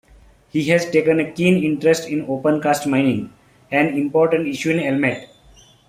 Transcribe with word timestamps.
He 0.49 0.63
has 0.69 0.89
taken 0.89 1.19
a 1.19 1.31
keen 1.31 1.63
interest 1.63 2.09
in 2.09 2.25
opencast 2.25 2.87
mining, 2.87 3.31
an 3.71 3.89
important 3.95 4.47
issue 4.47 4.71
in 4.71 4.79
Elmet. 4.79 5.27